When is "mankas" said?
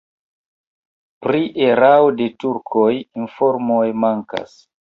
4.07-4.61